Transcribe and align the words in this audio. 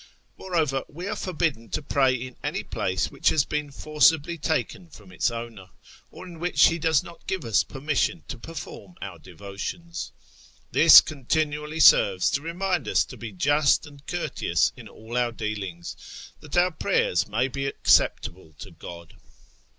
Moreover, 0.35 0.83
we 0.87 1.05
are 1.05 1.15
forbidden 1.15 1.69
to 1.69 1.83
pray 1.83 2.15
in 2.15 2.35
any 2.43 2.63
place 2.63 3.11
which 3.11 3.29
has 3.29 3.45
been 3.45 3.69
forcibly 3.69 4.35
taken 4.35 4.89
from 4.89 5.11
its 5.11 5.29
owner, 5.29 5.69
or 6.09 6.25
in 6.25 6.39
which 6.39 6.69
he 6.69 6.79
does 6.79 7.03
not 7.03 7.27
give 7.27 7.45
us 7.45 7.63
permission 7.63 8.23
to 8.27 8.39
perform 8.39 8.95
our 8.99 9.19
devotions. 9.19 10.11
This 10.71 11.01
continually 11.01 11.79
serves 11.81 12.31
to 12.31 12.41
remind 12.41 12.87
us 12.87 13.05
to 13.05 13.15
be 13.15 13.31
just 13.31 13.85
and 13.85 14.03
courteous 14.07 14.71
in 14.75 14.87
all 14.87 15.15
our 15.15 15.31
dealings, 15.31 16.31
that 16.39 16.57
our 16.57 16.71
prayers 16.71 17.27
may 17.27 17.47
be 17.47 17.67
acceptable 17.67 18.55
to 18.57 18.71
God." 18.71 19.13